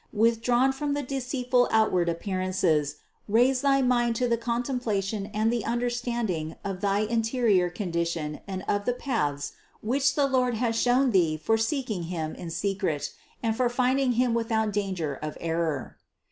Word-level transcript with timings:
Withdrawn 0.13 0.71
from 0.71 0.95
the 0.95 1.03
deceitful 1.03 1.69
outward 1.69 2.09
appearances, 2.09 2.95
raise 3.27 3.61
thy 3.61 3.83
mind 3.83 4.15
to 4.15 4.27
the 4.27 4.35
contemplation 4.35 5.27
and 5.27 5.53
the 5.53 5.63
understanding 5.63 6.55
of 6.65 6.81
thy 6.81 7.01
interior 7.01 7.69
condition 7.69 8.39
and 8.47 8.63
of 8.67 8.85
the 8.85 8.93
paths, 8.95 9.53
which 9.83 10.15
the 10.15 10.25
Lord 10.25 10.55
has 10.55 10.75
shown 10.75 11.11
thee 11.11 11.37
for 11.37 11.55
seeking 11.55 12.05
Him 12.09 12.33
in 12.33 12.49
secret 12.49 13.11
and 13.43 13.55
for 13.55 13.69
finding 13.69 14.13
Him 14.13 14.33
with 14.33 14.47
610 14.47 14.47
CITY 14.49 14.63
OF 14.63 14.65
GOD 14.65 14.67
out 14.67 14.73
danger 14.73 15.13
of 15.29 15.37
error. 15.39 15.97